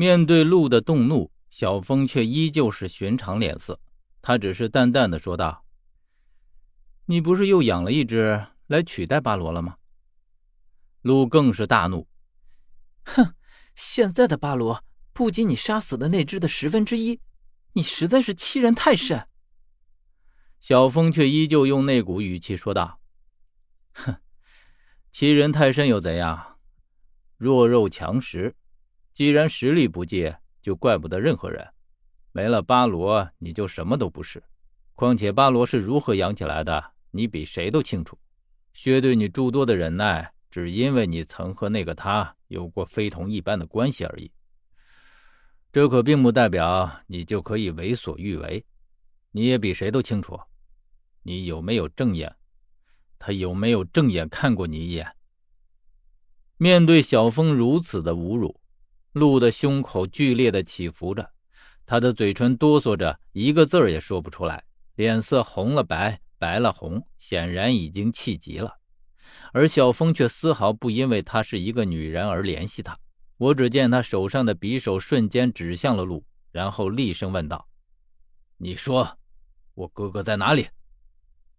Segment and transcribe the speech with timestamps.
[0.00, 3.78] 面对鹿的动怒，小峰却依旧是寻常脸色。
[4.22, 5.66] 他只是淡淡的说道
[7.04, 9.76] ：“你不是又养了一只来取代巴罗了吗？”
[11.02, 12.08] 鹿更是大怒
[13.04, 13.34] ：“哼，
[13.74, 14.82] 现在的巴罗
[15.12, 17.20] 不仅你杀死的那只的十分之一，
[17.74, 19.28] 你实在是欺人太甚。”
[20.60, 23.02] 小峰却依旧用那股语气说道
[23.92, 24.16] ：“哼，
[25.12, 26.56] 欺人太甚又怎样？
[27.36, 28.56] 弱肉强食，
[29.12, 31.66] 既然实力不济，就怪不得任何人。
[32.32, 34.42] 没了巴罗，你就什么都不是。
[34.94, 38.18] 况且巴罗是如何养起来的，你比谁都清楚。
[38.72, 44.30] 薛对你诸多的忍耐，只因为你曾和那个他有过非同一般的关系而已。
[45.72, 48.64] 这可并不代表你就可以为所欲为。
[49.32, 50.38] 你也比谁都清楚。”
[51.22, 52.34] 你有没有正眼？
[53.18, 55.14] 他有没有正眼看过你一眼？
[56.56, 58.59] 面对小峰如此的侮辱，
[59.12, 61.30] 鹿的胸口剧烈的起伏着，
[61.84, 68.78] 他的嘴唇哆嗦着，一个字儿也说不出来，脸色红了白，白了红，显然已经气急了。
[69.52, 72.98] 而小峰却丝毫不因为她是一个女人而怜惜他。
[73.36, 77.66] 我只见他手上的匕首瞬间指向了鹿，然后厉声问道
[78.58, 79.18] ：“你说，
[79.74, 80.68] 我哥哥在哪里？”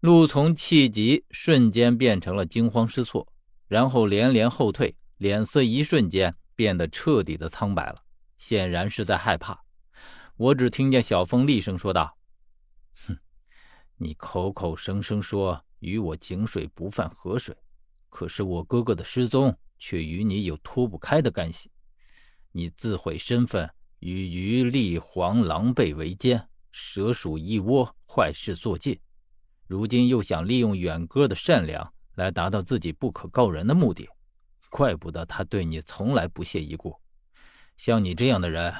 [0.00, 3.26] 鹿从气急瞬间变成了惊慌失措，
[3.66, 8.04] 然后连连后退，脸色一瞬间变得彻底的苍白了，
[8.36, 9.64] 显然是在害怕。
[10.36, 12.18] 我只听见小峰厉声说道
[13.06, 13.16] ：“哼，
[13.96, 17.56] 你口口声声说与我井水不犯河水，
[18.10, 21.70] 可是我哥哥的失踪却与你有脱不开的干系。
[22.52, 29.00] 你自毁身份，与余立黄狼狈为奸，蛇鼠一窝，坏事做尽。”
[29.66, 34.06] 如今又想利用远哥的善良来达到自己不可告人的目的，
[34.70, 36.96] 怪不得他对你从来不屑一顾。
[37.76, 38.74] 像你这样的人，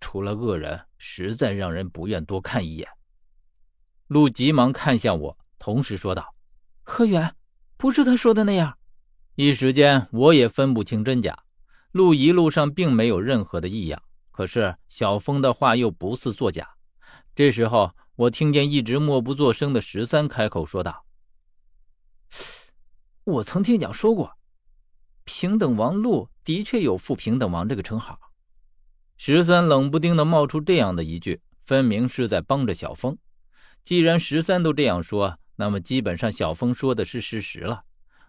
[0.00, 2.86] 除了恶人，实在让人不愿多看一眼。
[4.08, 6.34] 陆急忙看向我，同时说道
[6.84, 7.34] ：“何远，
[7.78, 8.76] 不是他说的那样。”
[9.36, 11.44] 一时间我也分不清真假。
[11.92, 16.76] 陆一路上并没有任何的异样，可是小峰的话又不似作假。
[17.34, 17.92] 这时候。
[18.16, 21.04] 我听见一直默不作声的十三开口说道
[23.24, 24.35] ：“我曾听讲说过，
[25.26, 28.18] 平等王陆的确有‘副平等王’这个称号。”
[29.18, 33.18] 十三冷不丁的冒出这样的一句，分明是在帮着小峰。
[33.82, 37.84] 既然十三都这样说，那么基本上小峰说的是事实了。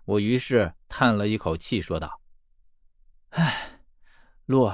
[0.06, 2.22] 我于是叹了一口气，说道
[3.31, 3.81] ：“唉，
[4.46, 4.72] 陆，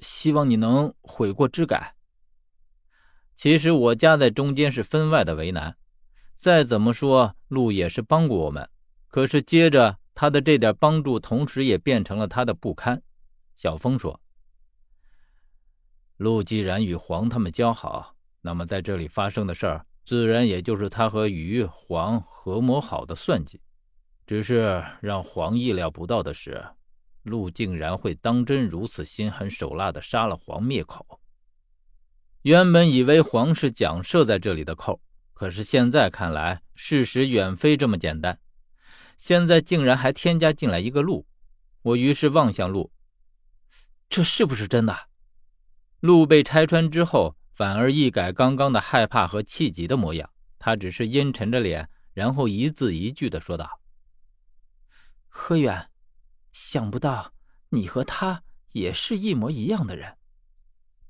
[0.00, 1.94] 希望你能悔过知改。”
[3.36, 5.76] 其实我夹在中间是分外的为难，
[6.34, 8.68] 再怎么说陆也是帮过我们，
[9.08, 13.00] 可是接着他的这点帮助，同时也变成了他的不堪。
[13.54, 14.20] 小峰说
[16.18, 23.60] ：“陆既然与黄他们交好，那么在这里发生的事儿，自然也就是他和于黄合谋好的算计。
[24.26, 26.66] 只是让黄意料不到的是，
[27.22, 31.20] 陆竟然会当真如此心狠手辣的杀了黄灭口。”
[32.42, 35.00] 原本以为黄是蒋设在这里的扣，
[35.32, 38.36] 可是现在看来，事实远非这么简单。
[39.18, 41.26] 现在竟然还添加进来一个陆，
[41.82, 42.92] 我于是望向陆，
[44.08, 44.96] 这是不是真的？
[45.98, 50.30] 陆被拆穿之后，反而一改刚刚的害怕和气急的模样，
[50.60, 53.80] 他只是阴沉着脸，然后一字一句的说道
[55.26, 55.90] ：“何远，
[56.52, 57.32] 想不到
[57.70, 60.16] 你和他也是一模一样的人。”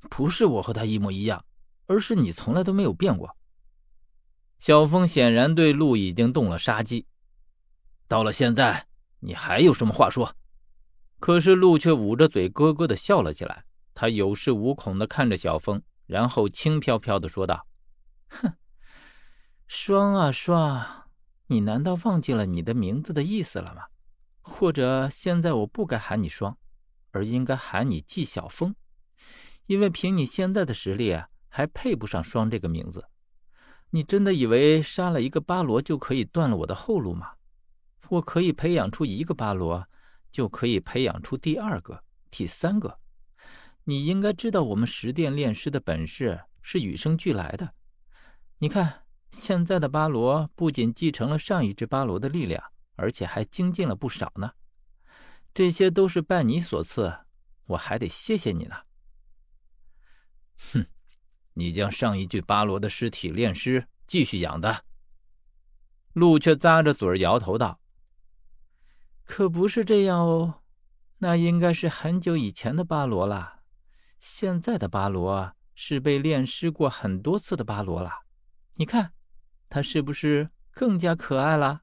[0.08, 1.44] 不是我和他一模一样，
[1.84, 3.36] 而是你从来都没有变过。
[4.58, 7.06] 小峰显然对陆已经动了杀机，
[8.08, 8.86] 到了现在，
[9.20, 10.32] 你还有什么话说？
[11.20, 17.66] 可是陆却捂着嘴咯咯的笑了起来，他有恃无恐的看着小峰，然后轻飘飘的说道
[18.30, 18.54] ：“哼，
[19.66, 21.04] 霜啊霜，
[21.48, 23.82] 你难道忘记了你的名字的意思了吗？
[24.40, 26.56] 或者现在我不该喊你霜，
[27.10, 28.74] 而应该喊你纪晓峰？”
[29.66, 31.14] 因为凭你现在的实力，
[31.50, 33.04] 还配不上“霜”这个名字。
[33.90, 37.32] 你真的以为杀了一个巴罗就可以断了我的后路吗？
[38.08, 39.86] 我可以培养出一个巴罗，
[40.30, 42.98] 就可以培养出第二个、第三个。
[43.84, 47.74] 你应该知道，我们十殿炼师的本事是与生俱来的。
[48.58, 52.62] 你看，现在的巴罗不仅继承了上一只巴罗的力量，
[52.96, 54.50] 而且还精进了不少呢。
[55.54, 57.14] 这些都是拜你所赐，
[57.66, 58.76] 我还得谢谢你呢。
[60.72, 60.86] 哼，
[61.54, 64.84] 你将上一具巴罗的尸体炼尸，继续养的。
[66.12, 67.80] 陆却咂着嘴摇头道
[69.28, 70.62] ：“可不是这样哦，
[71.18, 73.60] 那应该是很久以前的巴罗了。
[74.18, 78.10] 现在的巴罗是被炼尸过很多次的巴罗了，
[78.76, 79.12] 你看，
[79.68, 81.82] 他是不是更加可爱了？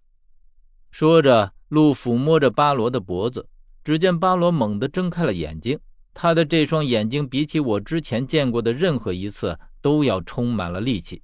[0.89, 3.47] 说着，陆抚摸着巴罗的脖子，
[3.83, 5.79] 只见巴罗猛地睁开了眼睛，
[6.15, 11.21] 他的这双眼睛比起我之前见过的任何一次都要充满了力气。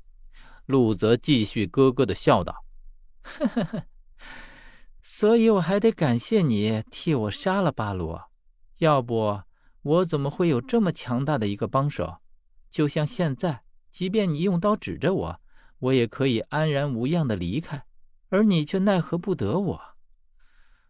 [0.67, 2.53] 陆泽继续咯咯的笑道
[3.23, 3.83] ：“呵呵呵，
[5.21, 8.23] 所以我还得感谢你替我杀了巴罗，
[8.79, 9.43] 要不……”
[9.83, 12.17] 我怎么会有这么强大的一个帮手？
[12.71, 15.39] 就像现在，即便你用刀指着我，
[15.77, 17.85] 我也可以安然无恙的离开，
[18.29, 19.81] 而你却奈何不得我。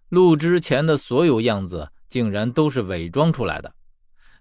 [0.08, 3.76] 陆之前的所有样子，竟然都是伪装出来的。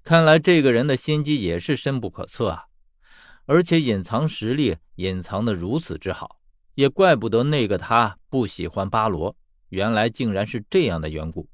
[0.05, 2.67] 看来这个人的心机也是深不可测啊！
[3.47, 6.39] 而且隐藏实力隐藏的如此之好，
[6.77, 9.35] 也怪不得那个他不喜欢巴罗，
[9.71, 11.49] 原来竟然是这样的缘故。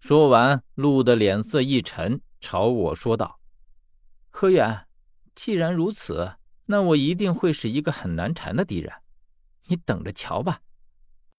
[0.00, 3.38] 说完，陆的脸色一沉，朝我说道
[4.30, 4.86] ：“柯远，
[5.34, 8.90] 既然如此，那我一定会是一个很难缠的敌人，
[9.66, 10.60] 你等着瞧吧。”